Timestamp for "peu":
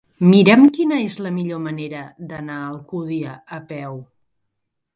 3.75-4.01